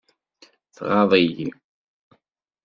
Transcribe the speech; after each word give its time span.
Tɣaḍ-iyi. 0.75 1.47